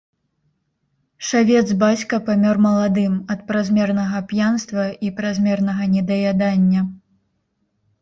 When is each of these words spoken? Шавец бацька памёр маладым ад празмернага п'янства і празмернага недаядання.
Шавец 1.27 1.67
бацька 1.83 2.19
памёр 2.31 2.57
маладым 2.67 3.13
ад 3.35 3.39
празмернага 3.53 4.25
п'янства 4.35 4.89
і 5.07 5.15
празмернага 5.23 5.83
недаядання. 5.97 6.81